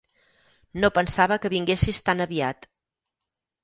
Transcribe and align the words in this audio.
No 0.85 0.91
pensava 0.95 1.39
que 1.45 1.53
vinguessis 1.57 2.03
tan 2.09 2.29
aviat. 2.29 2.71